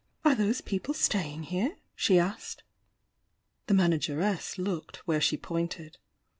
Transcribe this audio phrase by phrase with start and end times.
[0.25, 2.61] "Are those people staying here?" she csked.
[3.67, 5.99] The manageress looked where she pointed.